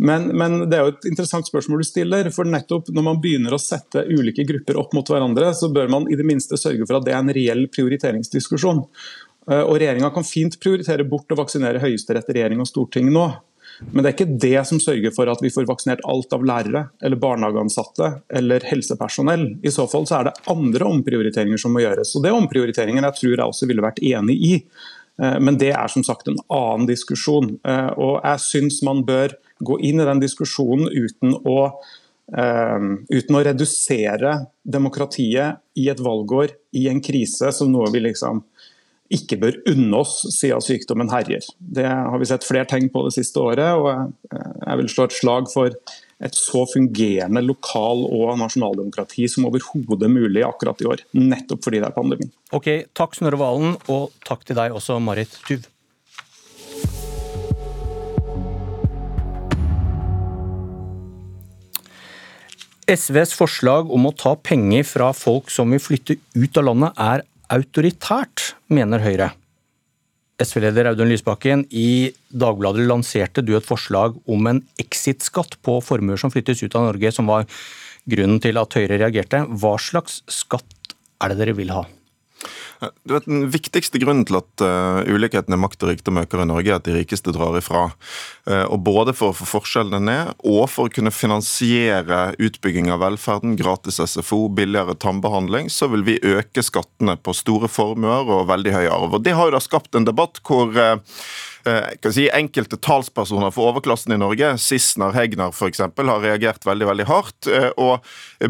Men, 0.00 0.30
men, 0.32 0.58
det 0.72 0.80
er 0.80 0.88
jo 0.88 0.94
et 0.96 1.10
interessant 1.12 1.52
spørsmål 1.52 1.84
du 1.84 1.90
stiller. 1.90 2.32
for 2.32 2.48
nettopp 2.48 2.88
Når 2.88 3.04
man 3.04 3.20
begynner 3.20 3.52
å 3.52 3.60
sette 3.60 4.08
ulike 4.08 4.48
grupper 4.48 4.80
opp 4.80 4.96
mot 4.96 5.12
hverandre, 5.12 5.52
så 5.52 5.68
bør 5.76 5.92
man 5.92 6.08
i 6.08 6.16
det 6.16 6.24
minste 6.24 6.56
sørge 6.56 6.88
for 6.88 7.02
at 7.02 7.04
det 7.04 7.12
er 7.12 7.20
en 7.20 7.36
reell 7.36 7.66
prioriteringsdiskusjon. 7.68 8.86
Uh, 9.44 9.60
og 9.60 9.76
Regjeringa 9.76 10.08
kan 10.14 10.24
fint 10.24 10.56
prioritere 10.56 11.04
bort 11.04 11.28
å 11.28 11.42
vaksinere 11.44 11.84
Høyesterett, 11.84 12.32
regjering 12.32 12.64
og 12.64 12.72
storting 12.72 13.12
nå. 13.12 13.28
Men 13.90 14.02
det 14.02 14.10
er 14.10 14.14
ikke 14.16 14.38
det 14.44 14.60
som 14.68 14.80
sørger 14.82 15.14
for 15.14 15.30
at 15.30 15.42
vi 15.42 15.52
får 15.52 15.66
vaksinert 15.68 16.02
alt 16.08 16.34
av 16.36 16.44
lærere, 16.46 16.84
eller 17.02 17.20
barnehageansatte 17.20 18.10
eller 18.40 18.66
helsepersonell. 18.68 19.46
I 19.66 19.72
så 19.74 19.86
fall 19.90 20.06
så 20.08 20.20
er 20.20 20.28
det 20.28 20.36
andre 20.52 20.90
omprioriteringer 20.90 21.60
som 21.60 21.74
må 21.74 21.82
gjøres. 21.84 22.14
Og 22.14 22.24
Det 22.24 22.30
er 22.30 22.38
omprioriteringer 22.38 23.08
jeg 23.08 23.20
tror 23.20 23.34
jeg 23.34 23.46
også 23.46 23.70
ville 23.70 23.84
vært 23.84 24.02
enig 24.04 24.38
i. 24.38 24.54
Eh, 25.22 25.38
men 25.40 25.58
det 25.60 25.72
er 25.74 25.90
som 25.90 26.06
sagt 26.06 26.30
en 26.30 26.40
annen 26.52 26.88
diskusjon. 26.90 27.56
Eh, 27.66 27.90
og 27.98 28.20
jeg 28.22 28.46
syns 28.46 28.80
man 28.86 29.04
bør 29.06 29.36
gå 29.64 29.78
inn 29.86 30.02
i 30.02 30.08
den 30.08 30.22
diskusjonen 30.22 30.90
uten 30.90 31.36
å, 31.46 31.58
uh, 32.34 32.86
uten 33.06 33.36
å 33.38 33.42
redusere 33.46 34.32
demokratiet 34.66 35.60
i 35.78 35.86
et 35.92 36.02
valgår 36.02 36.56
i 36.76 36.88
en 36.90 37.00
krise 37.04 37.52
som 37.54 37.70
noe 37.72 37.86
vi 37.94 38.02
liksom 38.02 38.42
ikke 39.14 39.38
bør 39.40 39.58
unne 39.70 40.00
oss 40.00 40.20
siden 40.34 40.62
sykdommen 40.64 41.12
herjer. 41.12 41.44
Det 41.58 41.86
har 41.86 42.16
vi 42.20 42.28
sett 42.28 42.46
flere 42.46 42.68
tegn 42.70 42.90
på 42.92 43.04
det 43.06 43.14
siste 43.16 43.42
året. 43.42 43.74
og 43.74 44.12
Jeg 44.34 44.80
vil 44.80 44.90
slå 44.92 45.06
et 45.08 45.18
slag 45.18 45.50
for 45.52 45.76
et 46.24 46.38
så 46.38 46.64
fungerende 46.70 47.42
lokal- 47.44 48.06
og 48.06 48.38
nasjonaldemokrati 48.40 49.28
som 49.28 49.46
overhodet 49.48 50.10
mulig 50.10 50.44
akkurat 50.46 50.80
i 50.80 50.88
år. 50.88 51.04
Nettopp 51.18 51.64
fordi 51.66 51.82
det 51.82 51.90
er 51.90 51.96
pandemi. 51.96 52.30
Ok, 52.54 52.70
Takk 52.94 53.18
Snorre 53.18 53.40
Valen, 53.40 53.76
og 53.88 54.10
takk 54.24 54.44
til 54.46 54.58
deg 54.58 54.74
også, 54.74 55.00
Marit 55.02 55.38
Tuv. 55.48 55.68
SVs 62.84 63.32
forslag 63.32 63.88
om 63.92 64.10
å 64.10 64.12
ta 64.12 64.34
penger 64.36 64.84
fra 64.84 65.12
folk 65.16 65.48
som 65.52 65.72
vil 65.72 65.80
flytte 65.80 66.18
ut 66.36 66.58
av 66.60 66.66
landet, 66.68 66.98
er 67.00 67.24
autoritært, 67.52 68.54
mener 68.72 69.02
Høyre. 69.04 69.32
SV-leder 70.42 70.90
Audun 70.90 71.12
Lysbakken, 71.12 71.62
i 71.70 72.10
Dagbladet 72.34 72.88
lanserte 72.88 73.44
du 73.44 73.54
et 73.54 73.66
forslag 73.66 74.16
om 74.26 74.48
en 74.50 74.62
exit-skatt 74.82 75.60
på 75.62 75.78
formuer 75.84 76.18
som 76.18 76.32
flyttes 76.34 76.64
ut 76.64 76.74
av 76.74 76.88
Norge, 76.88 77.12
som 77.14 77.30
var 77.30 77.46
grunnen 78.10 78.40
til 78.42 78.58
at 78.58 78.74
Høyre 78.74 78.98
reagerte. 78.98 79.44
Hva 79.46 79.76
slags 79.78 80.22
skatt 80.30 80.96
er 81.22 81.30
det 81.30 81.38
dere 81.40 81.54
vil 81.56 81.70
ha? 81.74 81.84
Du 83.04 83.14
vet, 83.14 83.26
Den 83.26 83.46
viktigste 83.52 84.00
grunnen 84.02 84.26
til 84.28 84.38
at 84.40 84.64
uh, 84.64 85.00
ulikheten 85.06 85.54
i 85.54 85.60
makt 85.60 85.84
og 85.84 85.92
rikdom 85.92 86.20
øker 86.22 86.42
i 86.42 86.48
Norge, 86.48 86.70
er 86.72 86.80
at 86.80 86.88
de 86.88 86.96
rikeste 86.96 87.34
drar 87.34 87.56
ifra. 87.58 87.86
Uh, 88.48 88.64
og 88.64 88.82
Både 88.86 89.14
for 89.16 89.32
å 89.32 89.36
få 89.36 89.48
forskjellene 89.56 90.02
ned, 90.04 90.34
og 90.44 90.66
for 90.72 90.88
å 90.88 90.94
kunne 90.94 91.14
finansiere 91.14 92.34
utbygging 92.42 92.90
av 92.94 93.02
velferden, 93.04 93.56
gratis 93.60 94.00
SFO, 94.02 94.46
billigere 94.52 94.96
tannbehandling, 94.98 95.70
så 95.72 95.88
vil 95.92 96.04
vi 96.06 96.20
øke 96.20 96.64
skattene 96.64 97.16
på 97.20 97.36
store 97.36 97.70
formuer 97.70 98.28
og 98.28 98.48
veldig 98.52 98.76
høy 98.76 98.86
arv. 98.88 99.18
Og 99.18 99.24
Det 99.24 99.36
har 99.36 99.48
jo 99.50 99.56
da 99.56 99.62
skapt 99.64 99.96
en 99.96 100.08
debatt 100.08 100.42
hvor 100.44 100.74
uh, 100.74 100.96
si, 102.12 102.26
enkelte 102.28 102.76
talspersoner 102.76 103.52
for 103.54 103.72
overklassen 103.72 104.14
i 104.14 104.20
Norge, 104.20 104.54
Sissener 104.60 105.14
Hegnar 105.16 105.54
f.eks., 105.54 105.80
har 105.80 106.24
reagert 106.24 106.66
veldig 106.66 106.88
veldig 106.90 107.06
hardt 107.08 107.48
og 107.80 108.04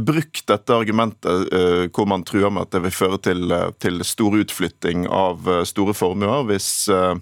brukt 0.04 0.42
dette 0.50 0.74
argumentet 0.74 1.54
hvor 1.94 2.08
man 2.10 2.24
truer 2.26 2.50
med 2.50 2.66
at 2.66 2.74
det 2.74 2.82
vil 2.86 2.94
føre 2.94 3.20
til, 3.22 3.54
til 3.82 4.02
stor 4.06 4.36
utflytting 4.38 5.06
av 5.08 5.48
eh, 5.50 5.62
store 5.68 5.94
formuer 5.96 6.46
hvis 6.48 6.68
eh, 6.92 7.14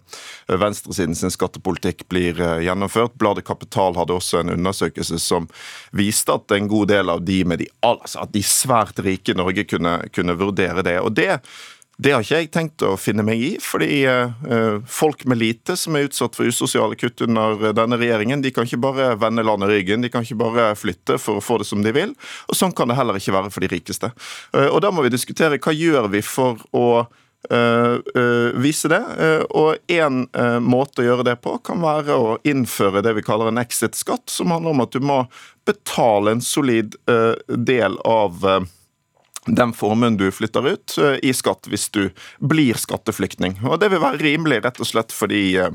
venstresiden 0.49 1.17
sin 1.19 1.33
skattepolitikk 1.33 2.07
blir 2.13 2.41
eh, 2.41 2.63
gjennomført. 2.67 3.17
Bladet 3.21 3.47
Kapital 3.49 3.97
hadde 3.99 4.17
også 4.17 4.43
en 4.43 4.55
undersøkelse 4.57 5.21
som 5.23 5.49
viste 5.97 6.35
at 6.35 6.57
en 6.57 6.71
god 6.71 6.93
del 6.93 7.13
av 7.13 7.23
de 7.27 7.43
med 7.49 7.63
de, 7.63 7.69
altså 7.87 8.25
at 8.25 8.35
de 8.35 8.45
svært 8.47 9.03
rike 9.05 9.35
i 9.35 9.39
Norge 9.39 9.67
kunne, 9.69 9.99
kunne 10.15 10.39
vurdere 10.39 10.85
det. 10.87 10.99
Og 11.03 11.15
det 11.17 11.33
det 12.03 12.13
har 12.15 12.25
ikke 12.25 12.39
jeg 12.41 12.51
tenkt 12.55 12.83
å 12.87 12.97
finne 12.99 13.23
meg 13.27 13.43
i, 13.43 13.51
fordi 13.63 14.03
uh, 14.09 14.81
folk 14.91 15.25
med 15.29 15.39
lite 15.39 15.77
som 15.79 15.95
er 15.95 16.09
utsatt 16.09 16.35
for 16.39 16.49
usosiale 16.49 16.97
kutt 16.99 17.23
under 17.27 17.73
denne 17.77 17.99
regjeringen, 18.01 18.43
de 18.43 18.51
kan 18.55 18.67
ikke 18.67 18.81
bare 18.83 19.13
vende 19.21 19.45
landet 19.47 19.71
ryggen, 19.71 20.03
de 20.03 20.11
kan 20.11 20.27
ikke 20.27 20.41
bare 20.41 20.73
flytte 20.79 21.19
for 21.23 21.39
å 21.39 21.45
få 21.45 21.61
det 21.63 21.69
som 21.69 21.85
de 21.85 21.95
vil. 21.95 22.15
Og 22.51 22.59
sånn 22.59 22.75
kan 22.75 22.91
det 22.91 22.99
heller 22.99 23.19
ikke 23.21 23.37
være 23.37 23.53
for 23.55 23.63
de 23.63 23.71
rikeste. 23.71 24.11
Uh, 24.57 24.71
og 24.73 24.81
da 24.85 24.91
må 24.95 25.05
vi 25.07 25.13
diskutere 25.15 25.61
hva 25.63 25.75
gjør 25.77 26.11
vi 26.13 26.25
for 26.27 26.63
å 26.77 26.87
vise 28.63 28.87
det. 28.87 29.01
Og 29.59 29.91
én 29.91 30.21
måte 30.63 31.03
å 31.03 31.07
gjøre 31.09 31.25
det 31.27 31.33
på 31.43 31.57
kan 31.67 31.81
være 31.83 32.15
å 32.15 32.37
innføre 32.47 33.03
det 33.03 33.17
vi 33.17 33.25
kaller 33.27 33.51
en 33.51 33.59
exit-skatt, 33.59 34.31
som 34.31 34.55
handler 34.55 34.71
om 34.71 34.85
at 34.85 34.95
du 34.95 35.03
må 35.03 35.17
betale 35.67 36.37
en 36.37 36.45
solid 36.47 36.95
del 37.51 37.99
av 38.07 38.47
den 39.47 39.73
formuen 39.73 40.17
du 40.17 40.31
flytter 40.31 40.67
ut, 40.69 40.99
eh, 40.99 41.19
i 41.23 41.33
skatt 41.35 41.67
hvis 41.71 41.89
du 41.91 42.11
blir 42.39 42.79
skatteflyktning. 42.79 43.59
Og 43.67 43.81
Det 43.81 43.91
vil 43.91 44.03
være 44.03 44.23
rimelig, 44.23 44.63
rett 44.65 44.81
og 44.81 44.87
slett 44.87 45.13
fordi 45.13 45.57
eh, 45.59 45.75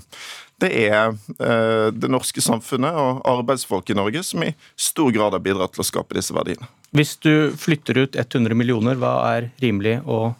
det 0.62 0.72
er 0.88 1.14
eh, 1.14 1.92
det 1.92 2.10
norske 2.10 2.42
samfunnet 2.42 2.96
og 2.96 3.22
arbeidsfolk 3.28 3.90
i 3.92 3.98
Norge 3.98 4.24
som 4.24 4.44
i 4.44 4.54
stor 4.76 5.12
grad 5.12 5.36
har 5.36 5.44
bidratt 5.44 5.76
til 5.76 5.84
å 5.84 5.90
skape 5.90 6.18
disse 6.18 6.34
verdiene. 6.34 6.70
Hvis 6.96 7.18
du 7.22 7.52
flytter 7.60 8.06
ut 8.06 8.16
100 8.16 8.56
millioner, 8.56 8.96
hva 8.96 9.20
er 9.36 9.52
rimelig 9.62 10.00
å 10.08 10.34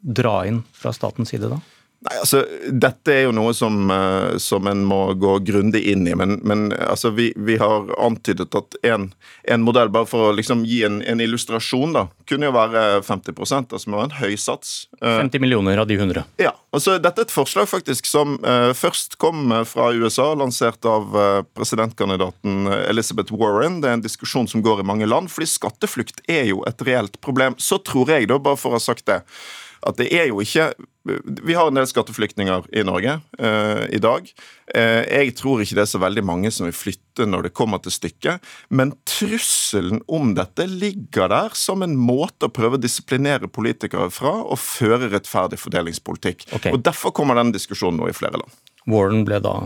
dra 0.00 0.40
inn 0.48 0.62
fra 0.72 0.94
statens 0.96 1.34
side 1.34 1.50
da? 1.52 1.60
Nei, 1.98 2.14
altså, 2.20 2.44
Dette 2.70 3.10
er 3.10 3.24
jo 3.26 3.32
noe 3.34 3.50
som, 3.58 3.88
uh, 3.90 4.36
som 4.38 4.68
en 4.70 4.84
må 4.86 5.00
gå 5.18 5.32
grundig 5.48 5.80
inn 5.90 6.06
i. 6.06 6.14
Men, 6.14 6.36
men 6.46 6.68
altså, 6.70 7.10
vi, 7.10 7.32
vi, 7.34 7.56
har 7.58 7.90
antydet 7.98 8.54
at 8.54 8.78
en, 8.86 9.08
en, 9.50 9.64
modell, 9.66 9.90
bare 9.90 10.06
for 10.06 10.28
å 10.28 10.36
liksom 10.36 10.62
gi 10.68 10.84
en, 10.86 11.00
en, 11.02 11.22
illustrasjon, 11.24 11.96
da, 11.96 12.06
kunne 12.30 12.46
jo 12.46 12.54
være 12.54 12.84
50 13.02 13.34
altså 13.42 13.90
med 13.90 14.04
en 14.04 14.16
høy 14.20 14.38
sats. 14.38 14.86
Uh, 15.02 15.16
eh, 15.16 15.20
50 15.24 15.42
millioner 15.42 15.82
av 15.82 15.90
de 15.90 15.98
100? 15.98 16.22
Ja. 16.38 16.54
altså 16.70 17.00
Dette 17.02 17.24
er 17.24 17.26
et 17.26 17.34
forslag 17.34 17.66
faktisk 17.70 18.06
som 18.06 18.38
uh, 18.46 18.70
først 18.78 19.18
kom 19.18 19.50
fra 19.66 19.90
USA, 19.90 20.30
lansert 20.38 20.86
av 20.86 21.10
presidentkandidaten 21.58 22.70
Elizabeth 22.86 23.34
Warren. 23.34 23.82
Det 23.82 23.90
er 23.90 23.98
en 23.98 24.06
diskusjon 24.06 24.46
som 24.46 24.62
går 24.62 24.84
i 24.84 24.86
mange 24.86 25.08
land, 25.10 25.32
fordi 25.34 25.50
skatteflukt 25.50 26.22
er 26.30 26.52
jo 26.52 26.62
et 26.68 26.86
reelt 26.86 27.18
problem. 27.24 27.58
Så 27.58 27.82
tror 27.82 28.14
jeg, 28.14 28.30
da, 28.30 28.38
bare 28.38 28.60
for 28.60 28.70
å 28.70 28.78
ha 28.78 28.86
sagt 28.86 29.08
det 29.10 29.24
at 29.86 29.98
det 29.98 30.08
er 30.14 30.30
jo 30.30 30.40
ikke 30.42 30.72
Vi 31.24 31.56
har 31.56 31.70
en 31.70 31.78
del 31.78 31.88
skatteflyktninger 31.88 32.68
i 32.76 32.84
Norge 32.86 33.18
uh, 33.40 33.84
i 33.90 34.00
dag. 34.02 34.28
Uh, 34.74 35.02
jeg 35.06 35.34
tror 35.38 35.62
ikke 35.64 35.78
det 35.78 35.84
er 35.84 35.90
så 35.90 36.00
veldig 36.02 36.24
mange 36.28 36.52
som 36.54 36.68
vil 36.68 36.76
flytte 36.76 37.26
når 37.28 37.48
det 37.48 37.54
kommer 37.56 37.82
til 37.84 37.94
stykket. 37.94 38.44
Men 38.68 38.94
trusselen 39.08 40.02
om 40.06 40.34
dette 40.38 40.68
ligger 40.70 41.30
der 41.32 41.56
som 41.58 41.84
en 41.86 41.96
måte 41.98 42.48
å 42.48 42.54
prøve 42.54 42.78
å 42.78 42.82
disiplinere 42.82 43.50
politikere 43.50 44.10
fra 44.14 44.34
og 44.42 44.60
føre 44.62 45.10
rettferdig 45.12 45.60
fordelingspolitikk. 45.62 46.48
Okay. 46.60 46.72
Og 46.74 46.84
Derfor 46.86 47.14
kommer 47.16 47.38
denne 47.38 47.56
diskusjonen 47.56 48.00
nå 48.02 48.10
i 48.10 48.16
flere 48.16 48.40
land. 48.40 48.58
Warren 48.88 49.24
ble 49.28 49.40
da 49.44 49.56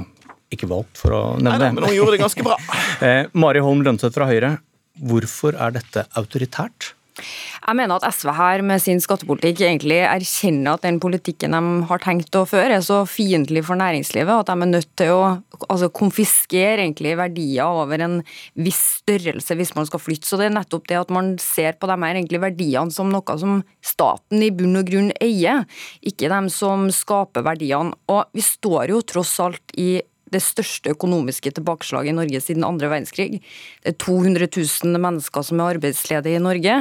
ikke 0.52 0.68
valgt, 0.70 0.98
for 1.00 1.16
å 1.16 1.22
nevne 1.38 1.58
det. 1.60 1.70
Men 1.76 1.86
hun 1.88 1.96
gjorde 1.96 2.16
det 2.16 2.24
ganske 2.24 2.44
bra. 2.46 2.58
eh, 3.06 3.22
Mari 3.32 3.62
Holm 3.64 3.84
Lønseth 3.86 4.16
fra 4.16 4.28
Høyre, 4.28 4.56
hvorfor 5.00 5.56
er 5.56 5.78
dette 5.78 6.04
autoritært? 6.18 6.92
Jeg 7.12 7.76
mener 7.76 7.98
at 7.98 8.14
SV 8.16 8.30
her 8.34 8.62
med 8.64 8.80
sin 8.82 9.00
skattepolitikk 9.02 9.60
egentlig 9.66 9.98
erkjenner 10.06 10.78
at 10.78 10.86
den 10.86 10.98
politikken 11.02 11.52
de 11.54 11.60
har 11.90 12.02
tenkt 12.02 12.34
å 12.38 12.46
føre, 12.48 12.78
er 12.78 12.84
så 12.84 13.02
fiendtlig 13.08 13.64
for 13.66 13.78
næringslivet 13.78 14.32
at 14.32 14.48
de 14.48 14.56
er 14.56 14.70
nødt 14.70 14.90
til 14.98 15.12
å 15.12 15.22
altså, 15.68 15.90
konfiskere 15.92 16.80
egentlig 16.80 17.14
verdier 17.20 17.82
over 17.82 18.02
en 18.02 18.18
viss 18.56 18.80
størrelse 19.02 19.56
hvis 19.58 19.74
man 19.76 19.88
skal 19.88 20.02
flytte. 20.02 20.28
Så 20.28 20.40
det 20.40 20.48
er 20.48 20.56
nettopp 20.56 20.88
det 20.90 21.00
at 21.02 21.12
man 21.14 21.34
ser 21.42 21.76
på 21.76 21.90
de 21.90 21.98
her 21.98 22.16
egentlig 22.16 22.42
verdiene 22.42 22.94
som 22.94 23.12
noe 23.12 23.38
som 23.40 23.60
staten 23.84 24.42
i 24.42 24.52
bunn 24.54 24.80
og 24.80 24.88
grunn 24.88 25.12
eier, 25.22 25.66
ikke 26.00 26.32
dem 26.32 26.48
som 26.52 26.88
skaper 26.94 27.44
verdiene. 27.46 27.96
Og 28.12 28.24
vi 28.32 28.44
står 28.44 28.94
jo 28.94 29.02
tross 29.12 29.36
alt 29.42 29.76
i 29.78 30.00
det 30.32 30.42
største 30.44 30.92
økonomiske 30.94 31.52
tilbakeslaget 31.58 32.12
i 32.12 32.16
Norge 32.16 32.40
siden 32.42 32.66
andre 32.66 32.90
verdenskrig. 32.92 33.40
Det 33.82 33.92
er 33.92 33.98
200 34.00 34.48
000 34.56 35.02
mennesker 35.02 35.46
som 35.46 35.60
er 35.60 35.76
arbeidsledige 35.76 36.40
i 36.40 36.42
Norge. 36.42 36.78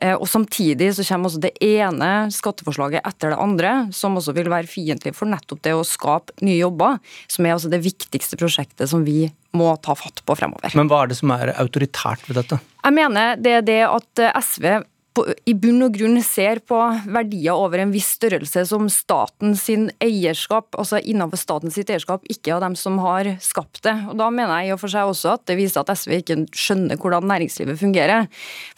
Eh, 0.00 0.14
og 0.14 0.26
Samtidig 0.34 0.90
så 0.96 1.06
kommer 1.06 1.30
også 1.30 1.44
det 1.44 1.54
ene 1.62 2.10
skatteforslaget 2.34 3.04
etter 3.06 3.34
det 3.34 3.40
andre, 3.40 3.74
som 3.94 4.18
også 4.18 4.34
vil 4.36 4.50
være 4.52 4.70
fiendtlig 4.70 5.14
for 5.16 5.30
nettopp 5.30 5.62
det 5.64 5.76
å 5.76 5.86
skape 5.86 6.34
nye 6.44 6.58
jobber, 6.58 6.98
som 7.30 7.46
er 7.46 7.56
altså 7.56 7.70
det 7.72 7.84
viktigste 7.84 8.38
prosjektet 8.40 8.90
som 8.90 9.04
vi 9.06 9.28
må 9.54 9.68
ta 9.84 9.94
fatt 9.94 10.24
på 10.26 10.34
fremover. 10.34 10.74
Men 10.74 10.90
hva 10.90 11.04
er 11.04 11.12
det 11.12 11.20
som 11.20 11.30
er 11.34 11.54
autoritært 11.54 12.26
ved 12.26 12.40
dette? 12.40 12.58
Jeg 12.82 12.96
mener 12.96 13.38
det 13.40 13.54
er 13.60 13.64
det 13.64 13.80
at 13.86 14.24
SV 14.42 14.66
på, 15.14 15.24
i 15.46 15.54
bunn 15.58 15.86
og 15.86 15.94
grunn 15.96 16.18
ser 16.24 16.60
på 16.66 16.78
verdier 17.06 17.56
over 17.56 17.82
en 17.82 17.92
viss 17.94 18.12
størrelse 18.18 18.64
som 18.68 18.88
staten 18.92 19.54
sin 19.58 19.88
eierskap, 20.02 20.74
altså 20.78 21.00
innenfor 21.00 21.40
statens 21.40 21.78
sitt 21.78 21.92
eierskap, 21.92 22.24
ikke 22.30 22.56
av 22.56 22.64
dem 22.66 22.78
som 22.78 22.98
har 23.02 23.34
skapt 23.44 23.82
det. 23.86 23.94
Og 24.10 24.18
Da 24.20 24.30
mener 24.34 24.62
jeg 24.62 24.72
i 24.72 24.76
og 24.76 24.82
for 24.82 24.92
seg 24.92 25.10
også 25.10 25.36
at 25.38 25.46
det 25.50 25.58
viser 25.60 25.84
at 25.84 25.92
SV 25.94 26.18
ikke 26.20 26.40
skjønner 26.54 27.00
hvordan 27.00 27.28
næringslivet 27.30 27.80
fungerer. 27.80 28.26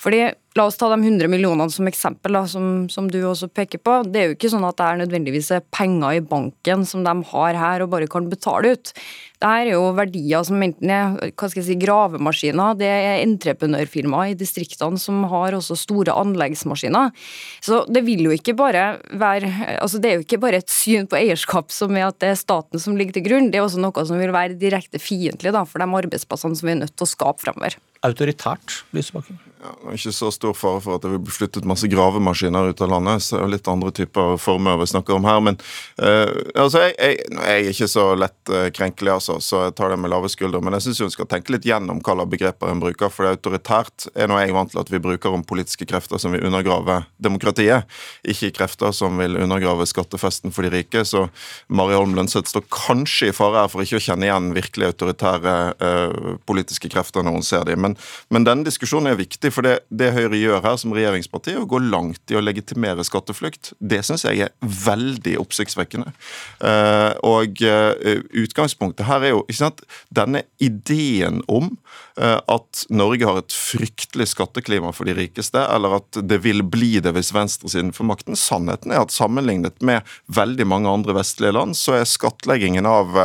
Fordi 0.01 0.27
La 0.57 0.65
oss 0.65 0.79
ta 0.81 0.89
de 0.89 0.97
100 0.97 1.29
millionene 1.29 1.69
som 1.69 1.85
eksempel, 1.89 2.33
da, 2.33 2.47
som, 2.49 2.87
som, 2.89 3.11
du 3.13 3.19
også 3.29 3.51
peker 3.53 3.81
på. 3.85 3.99
Det 4.09 4.21
er 4.21 4.31
jo 4.31 4.37
ikke 4.39 4.49
sånn 4.55 4.65
at 4.65 4.79
det 4.79 4.87
er 4.87 5.01
nødvendigvis 5.03 5.51
penger 5.75 6.17
i 6.17 6.23
banken 6.25 6.87
som 6.89 7.03
de 7.05 7.13
har 7.31 7.59
her 7.61 7.85
og 7.85 7.91
bare 7.93 8.09
kan 8.09 8.31
betale 8.33 8.73
ut. 8.73 8.93
Det 9.37 9.51
er 9.53 9.69
jo 9.75 9.91
verdier 9.99 10.47
som 10.49 10.63
enten 10.65 10.93
er 10.93 11.19
hva 11.29 11.51
skal 11.53 11.61
jeg 11.61 11.67
si, 11.67 11.77
gravemaskiner, 11.83 12.79
det 12.81 12.89
er 12.89 13.21
entreprenørfirmaer 13.27 14.33
i 14.33 14.39
distriktene 14.41 14.97
som 15.01 15.27
har 15.29 15.59
også 15.59 15.77
store 15.77 16.15
anleggsmaskiner. 16.17 17.13
Så 17.61 17.83
det 17.93 18.07
vil 18.07 18.25
jo 18.25 18.33
ikke 18.33 18.57
bare 18.57 18.87
være 19.13 19.53
altså 19.77 20.01
Det 20.01 20.09
er 20.09 20.17
jo 20.17 20.25
ikke 20.25 20.41
bare 20.41 20.63
et 20.63 20.73
syn 20.73 21.05
på 21.11 21.19
eierskap 21.19 21.75
som 21.75 21.93
er 21.99 22.09
at 22.09 22.21
det 22.23 22.33
er 22.33 22.41
staten 22.41 22.81
som 22.81 22.97
ligger 22.97 23.19
til 23.19 23.27
grunn, 23.29 23.51
det 23.53 23.61
er 23.61 23.67
også 23.67 23.83
noe 23.83 24.07
som 24.09 24.17
vil 24.21 24.33
være 24.33 24.57
direkte 24.57 25.03
fiendtlig 25.03 25.53
for 25.69 25.85
de 25.85 26.01
arbeidsplassene 26.01 26.57
som 26.57 26.71
vi 26.71 26.79
er 26.79 26.81
nødt 26.87 26.97
til 26.97 27.05
å 27.05 27.13
skape 27.13 27.45
fremover 27.45 27.77
autoritært, 28.05 28.83
Lysbakken? 28.97 29.39
Ja, 29.67 29.71
det 29.89 29.97
ikke 29.97 30.13
så 30.13 30.29
stor 30.35 30.53
fare 30.55 30.81
for 30.85 30.99
at 30.99 31.05
det 31.05 31.11
vil 31.15 31.23
bli 31.25 31.33
flyttet 31.33 31.65
masse 31.67 31.89
gravemaskiner 31.89 32.69
ut 32.71 32.81
av 32.85 32.91
landet. 32.93 33.23
så 33.25 33.39
det 33.39 33.45
er 33.47 33.53
litt 33.55 33.69
andre 33.73 33.91
typer 33.95 34.37
former 34.39 34.77
vi 34.83 34.89
snakker 34.91 35.17
om 35.17 35.25
her. 35.25 35.41
Men 35.41 35.57
uh, 36.03 36.29
altså, 36.61 36.83
jeg, 36.85 36.95
jeg, 37.01 37.17
jeg, 37.33 37.55
er 37.55 37.71
ikke 37.73 37.89
så 37.91 38.05
lett 38.21 38.53
uh, 38.53 38.67
krenkelig, 38.77 39.15
altså, 39.17 39.39
så 39.41 39.65
jeg 39.65 39.77
tar 39.79 39.95
det 39.95 39.99
med 40.03 40.13
lave 40.13 40.29
skuldre. 40.31 40.61
Men 40.61 40.77
jeg 40.77 40.87
syns 40.87 41.01
hun 41.07 41.15
skal 41.15 41.29
tenke 41.31 41.55
litt 41.55 41.67
gjennom 41.67 42.03
hva 42.05 42.19
slags 42.19 42.33
begreper 42.35 42.73
hun 42.73 42.83
bruker. 42.85 43.11
For 43.13 43.27
det 43.27 43.39
autoritært 43.39 44.07
er 44.15 44.31
noe 44.31 44.43
jeg 44.45 44.55
vant 44.59 44.75
til 44.75 44.83
at 44.83 44.93
vi 44.93 45.03
bruker 45.09 45.39
om 45.39 45.47
politiske 45.47 45.89
krefter 45.89 46.21
som 46.21 46.37
vil 46.37 46.45
undergrave 46.47 47.01
demokratiet. 47.17 47.89
Ikke 48.29 48.53
krefter 48.61 48.93
som 48.95 49.17
vil 49.19 49.41
undergrave 49.41 49.89
skattefesten 49.89 50.53
for 50.55 50.69
de 50.69 50.75
rike. 50.77 51.07
Så 51.09 51.27
Mari 51.73 51.97
Holm 51.97 52.15
Lønseth 52.19 52.53
står 52.53 52.69
kanskje 52.69 53.33
i 53.33 53.37
fare 53.37 53.65
her 53.65 53.73
for 53.73 53.83
ikke 53.83 53.99
å 53.99 54.07
kjenne 54.11 54.29
igjen 54.29 54.53
virkelig 54.57 54.93
autoritære 54.93 55.57
uh, 55.81 56.31
politiske 56.47 56.93
krefter 56.93 57.25
når 57.25 57.41
hun 57.41 57.51
ser 57.55 57.67
dem. 57.67 57.86
Men 57.95 58.37
men, 58.37 58.45
denne 58.45 58.67
diskusjonen 58.67 59.11
er 59.11 59.19
viktig, 59.19 59.51
for 59.55 59.67
det, 59.67 59.79
det, 59.89 60.13
Høyre 60.15 60.39
gjør 60.39 60.63
her 60.65 60.77
som 60.81 60.93
regjeringsparti, 60.95 61.55
er 61.55 61.63
å 61.65 61.69
gå 61.71 61.81
langt 61.83 62.33
i 62.33 62.37
å 62.39 62.43
legitimere 62.45 63.05
skatteflukt. 63.07 63.73
Det 63.79 64.03
syns 64.07 64.27
jeg 64.27 64.45
er 64.45 64.53
veldig 64.61 65.37
oppsiktsvekkende. 65.41 66.13
Uh, 66.61 67.13
og 67.27 67.63
uh, 67.65 67.95
utgangspunktet 68.37 69.09
her 69.09 69.25
er 69.25 69.35
jo 69.35 69.45
ikke 69.47 69.63
sant, 69.63 69.83
denne 70.15 70.45
ideen 70.63 71.41
om 71.49 71.73
uh, 72.21 72.39
at 72.53 72.85
Norge 72.93 73.27
har 73.27 73.41
et 73.41 73.57
fryktelig 73.57 74.29
skatteklima 74.35 74.93
for 74.97 75.09
de 75.09 75.17
rikeste, 75.17 75.65
eller 75.65 75.99
at 75.99 76.21
det 76.21 76.41
vil 76.45 76.63
bli 76.67 76.97
det 77.03 77.15
hvis 77.17 77.33
venstresiden 77.35 77.95
får 77.97 78.11
makten. 78.13 78.39
Sannheten 78.39 78.95
er 78.95 79.03
at 79.07 79.15
sammenlignet 79.15 79.81
med 79.87 80.07
veldig 80.37 80.69
mange 80.69 80.93
andre 80.93 81.17
vestlige 81.19 81.57
land, 81.57 81.79
så 81.79 81.99
er 81.99 82.11
skattleggingen 82.11 82.87
av 82.89 83.17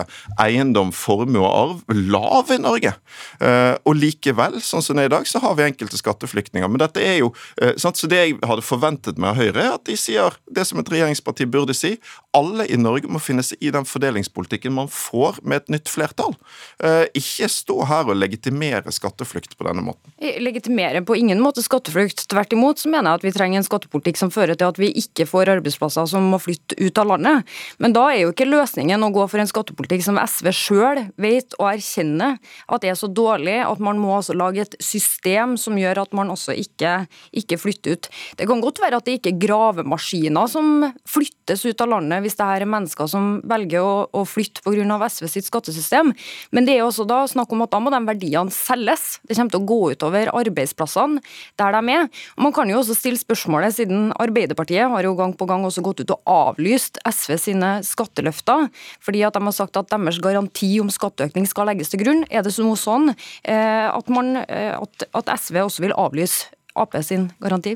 eiendom, 0.41 0.95
formue 0.95 1.43
og 1.43 1.51
arv 1.51 2.01
lav 2.11 2.55
i 2.55 2.61
Norge. 2.61 2.95
Og 3.87 3.95
likevel 3.97 4.50
sånn 4.59 4.83
som 4.83 4.97
det 4.97 5.05
er 5.05 5.11
i 5.11 5.13
dag, 5.15 5.27
så 5.27 5.41
har 5.43 5.55
vi 5.55 5.65
enkelte 5.65 5.99
skatteflyktninger. 5.99 6.67
Men 6.67 6.81
dette 6.83 7.03
er 7.03 7.19
jo, 7.21 7.31
eh, 7.61 7.73
sant? 7.77 7.97
Så 7.97 8.09
det 8.11 8.19
jeg 8.19 8.37
hadde 8.43 8.65
forventet 8.65 9.17
med 9.17 9.35
Høyre, 9.37 9.61
er 9.61 9.73
at 9.75 9.85
de 9.85 9.95
sier 9.95 10.35
det 10.51 10.65
som 10.67 10.79
et 10.79 10.89
regjeringsparti 10.89 11.45
burde 11.45 11.75
si. 11.77 11.97
Alle 12.33 12.67
i 12.67 12.77
Norge 12.79 13.07
må 13.11 13.19
finne 13.21 13.43
seg 13.43 13.57
i 13.61 13.71
den 13.71 13.85
fordelingspolitikken 13.87 14.73
man 14.73 14.87
får 14.87 15.41
med 15.43 15.63
et 15.63 15.69
nytt 15.75 15.91
flertall. 15.91 16.35
Eh, 16.83 17.05
ikke 17.17 17.49
stå 17.51 17.85
her 17.87 18.09
og 18.09 18.19
legitimere 18.19 18.91
skatteflukt 18.91 19.57
på 19.57 19.67
denne 19.67 19.83
måten. 19.85 20.13
Jeg 20.21 20.41
legitimerer 20.43 21.05
på 21.05 21.17
ingen 21.17 21.41
måte 21.43 21.63
skatteflukt. 21.63 22.27
Tvert 22.31 22.53
imot 22.53 22.79
så 22.79 22.89
mener 22.91 23.11
jeg 23.11 23.21
at 23.21 23.27
vi 23.27 23.35
trenger 23.35 23.61
en 23.61 23.67
skattepolitikk 23.67 24.17
som 24.17 24.31
fører 24.33 24.57
til 24.57 24.71
at 24.71 24.79
vi 24.81 24.91
ikke 25.01 25.27
får 25.29 25.53
arbeidsplasser 25.57 26.07
som 26.09 26.29
må 26.31 26.39
flytte 26.41 26.77
ut 26.79 27.01
av 27.01 27.11
landet. 27.13 27.47
Men 27.79 27.95
da 27.95 28.07
er 28.11 28.23
jo 28.23 28.33
ikke 28.33 28.49
løsningen 28.49 29.03
å 29.03 29.11
gå 29.13 29.27
for 29.31 29.41
en 29.41 29.49
skattepolitikk 29.49 30.05
som 30.05 30.19
SV 30.21 30.51
sjøl 30.55 31.05
vet 31.21 31.55
og 31.59 31.69
erkjenner 31.73 32.37
at 32.67 32.83
det 32.83 32.91
er 32.93 32.99
så 32.99 33.09
dårlig 33.11 33.59
at 33.65 33.81
man 33.83 33.99
må 34.01 34.15
altså 34.17 34.35
lage 34.41 34.65
et 34.65 34.77
system 34.83 35.55
som 35.61 35.77
gjør 35.79 36.03
at 36.03 36.15
man 36.17 36.31
også 36.33 36.55
ikke, 36.57 37.05
ikke 37.37 37.59
flytter 37.61 37.95
ut. 37.97 38.11
Det 38.39 38.47
kan 38.49 38.63
godt 38.63 38.81
være 38.83 38.99
at 38.99 39.07
det 39.07 39.19
ikke 39.19 39.33
er 39.33 39.41
gravemaskiner 39.45 40.49
som 40.51 40.87
flyttes 41.09 41.65
ut 41.67 41.83
av 41.83 41.93
landet 41.95 42.25
hvis 42.25 42.37
det 42.39 42.47
her 42.47 42.65
er 42.65 42.73
mennesker 42.73 43.09
som 43.11 43.33
velger 43.47 43.85
å, 43.85 43.95
å 44.11 44.25
flytte 44.27 44.63
pga. 44.65 44.79
SV 45.11 45.27
sitt 45.29 45.47
skattesystem, 45.47 46.11
men 46.53 46.67
det 46.67 46.75
er 46.77 46.85
også 46.85 47.05
da 47.09 47.23
snakk 47.29 47.51
om 47.53 47.63
at 47.65 47.71
da 47.73 47.79
må 47.81 47.91
de 47.93 47.99
verdiene 48.05 48.53
selges. 48.53 49.19
Det 49.27 49.37
kommer 49.37 49.53
til 49.53 49.61
å 49.61 49.69
gå 49.69 49.79
utover 49.95 50.31
arbeidsplassene 50.35 51.21
der 51.59 51.75
de 51.75 51.95
er. 51.95 52.07
Og 52.37 52.45
Man 52.45 52.55
kan 52.55 52.69
jo 52.71 52.79
også 52.81 52.95
stille 52.97 53.19
spørsmålet, 53.19 53.75
siden 53.77 54.11
Arbeiderpartiet 54.21 54.89
har 54.91 55.07
jo 55.07 55.15
gang 55.17 55.33
på 55.37 55.47
gang 55.49 55.65
også 55.67 55.83
gått 55.85 56.03
ut 56.03 56.13
og 56.15 56.31
avlyst 56.31 56.99
SV 57.07 57.35
sine 57.41 57.71
skatteløfter, 57.85 58.69
fordi 59.03 59.23
at 59.27 59.37
de 59.37 59.43
har 59.45 59.55
sagt 59.55 59.79
at 59.79 59.91
deres 59.91 60.21
garanti 60.23 60.73
om 60.81 60.91
skatteøkning 60.91 61.47
skal 61.49 61.69
legges 61.71 61.91
til 61.91 62.03
grunn. 62.03 62.25
Er 62.29 62.45
det 62.45 62.53
noe 62.61 62.79
sånn 62.79 63.11
eh, 63.11 63.87
at 63.87 64.11
man 64.13 64.30
at, 64.37 65.03
at 65.15 65.39
SV 65.39 65.55
også 65.63 65.81
vil 65.81 65.95
avlyse 65.97 66.49
Ap 66.75 66.95
sin 67.03 67.31
garanti? 67.41 67.75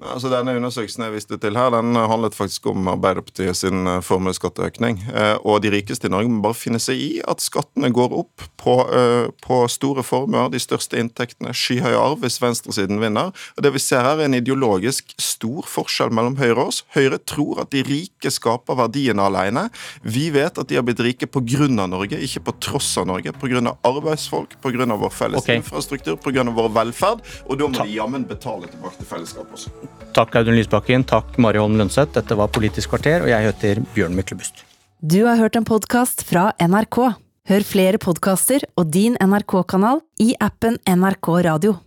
Altså 0.00 0.30
Denne 0.32 0.54
undersøkelsen 0.56 1.04
jeg 1.04 1.12
viste 1.12 1.36
til 1.40 1.56
her, 1.58 1.68
den 1.74 1.92
handlet 1.92 2.36
faktisk 2.36 2.70
om 2.70 2.88
Arbeiderpartiet 2.88 3.58
sin 3.58 3.84
eh, 3.86 4.00
formuesskatteøkning. 4.04 5.02
Eh, 5.12 5.36
og 5.44 5.60
de 5.60 5.72
rikeste 5.74 6.08
i 6.08 6.12
Norge 6.12 6.30
må 6.32 6.40
bare 6.46 6.56
finne 6.56 6.80
seg 6.80 6.96
i 6.96 7.10
at 7.28 7.44
skattene 7.44 7.90
går 7.92 8.14
opp 8.16 8.46
på, 8.60 8.76
eh, 8.96 9.28
på 9.44 9.58
store 9.68 10.04
formuer, 10.06 10.48
de 10.52 10.60
største 10.62 10.96
inntektene, 10.96 11.52
skyhøy 11.52 11.92
arv 11.92 12.24
hvis 12.24 12.40
venstresiden 12.40 13.02
vinner. 13.02 13.34
Og 13.56 13.62
Det 13.66 13.74
vi 13.74 13.82
ser 13.84 14.00
her 14.06 14.22
er 14.22 14.30
en 14.30 14.38
ideologisk 14.38 15.12
stor 15.20 15.68
forskjell 15.68 16.14
mellom 16.16 16.38
Høyre 16.40 16.56
og 16.56 16.72
oss. 16.72 16.80
Høyre 16.96 17.20
tror 17.20 17.60
at 17.66 17.74
de 17.74 17.84
rike 17.84 18.32
skaper 18.32 18.80
verdiene 18.80 19.28
alene. 19.28 19.68
Vi 20.02 20.30
vet 20.32 20.56
at 20.58 20.68
de 20.70 20.80
har 20.80 20.86
blitt 20.86 21.04
rike 21.04 21.28
pga. 21.28 21.68
Norge, 21.90 22.16
ikke 22.16 22.44
på 22.48 22.56
tross 22.62 22.96
av 23.00 23.08
Norge. 23.10 23.32
Pga. 23.36 23.76
arbeidsfolk, 23.84 24.56
pga. 24.62 24.88
vår 24.96 25.12
felles 25.12 25.42
okay. 25.42 25.60
infrastruktur, 25.60 26.16
pga. 26.16 26.44
vår 26.48 26.72
velferd. 26.72 27.24
Og 27.48 27.58
da 27.58 27.68
må 27.68 27.84
de 27.84 27.98
jammen 27.98 28.24
betale 28.24 28.70
tilbake 28.70 29.02
til 29.02 29.12
fellesskapet 29.12 29.58
også. 29.60 29.89
Takk 30.16 30.40
Audun 30.40 30.58
Lysbakken, 30.58 31.04
takk 31.06 31.38
Mari 31.38 31.60
Holm 31.62 31.78
Lønseth. 31.78 32.14
Dette 32.16 32.36
var 32.38 32.50
Politisk 32.54 32.92
kvarter, 32.92 33.24
og 33.24 33.30
jeg 33.30 33.46
heter 33.46 33.82
Bjørn 33.94 34.16
Myklebust. 34.18 34.64
Du 35.00 35.22
har 35.24 35.40
hørt 35.40 35.56
en 35.56 35.64
podkast 35.64 36.26
fra 36.28 36.50
NRK. 36.60 36.98
Hør 37.50 37.64
flere 37.66 37.98
podkaster 37.98 38.66
og 38.76 38.90
din 38.94 39.16
NRK-kanal 39.16 40.04
i 40.20 40.34
appen 40.44 40.76
NRK 40.86 41.30
Radio. 41.48 41.80